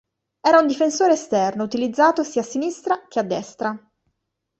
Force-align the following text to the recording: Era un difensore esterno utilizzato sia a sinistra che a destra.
Era 0.39 0.57
un 0.57 0.65
difensore 0.65 1.13
esterno 1.13 1.61
utilizzato 1.61 2.23
sia 2.23 2.41
a 2.41 2.43
sinistra 2.43 3.05
che 3.07 3.19
a 3.19 3.23
destra. 3.23 3.91